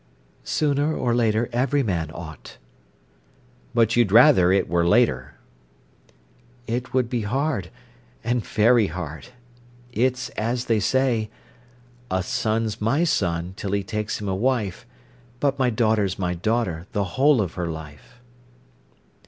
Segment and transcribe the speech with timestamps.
[0.43, 2.57] "Sooner or later every man ought."
[3.75, 5.35] "But you'd rather it were later."
[6.65, 9.27] "It would be hard—and very hard.
[9.91, 11.29] It's as they say:
[12.09, 14.87] "'A son's my son till he takes him a wife,
[15.39, 18.21] But my daughter's my daughter the whole of her life.